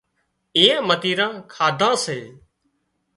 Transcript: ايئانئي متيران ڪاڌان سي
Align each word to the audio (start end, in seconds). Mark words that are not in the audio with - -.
ايئانئي 0.57 0.85
متيران 0.87 1.33
ڪاڌان 1.53 1.95
سي 2.03 2.19